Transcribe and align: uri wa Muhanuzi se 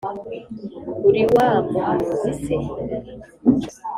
uri 1.07 1.21
wa 1.33 1.47
Muhanuzi 1.71 2.31
se 2.43 2.55